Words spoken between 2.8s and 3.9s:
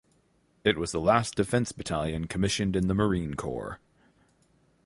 the Marine Corps.